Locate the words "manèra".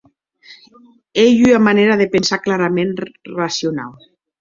1.67-1.99